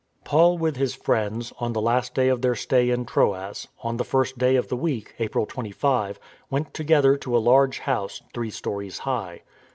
[0.25, 4.03] Paul with his friends, on the last day of their stay in Troas, on the
[4.03, 8.97] first day of the week, April 25, went together to a large house, three stories
[8.97, 9.43] high.